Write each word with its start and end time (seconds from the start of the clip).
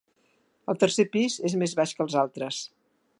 El 0.73 0.79
tercer 0.83 1.05
pis 1.17 1.37
és 1.51 1.57
més 1.65 1.75
baix 1.81 1.95
que 1.99 2.05
els 2.07 2.17
altres. 2.23 2.65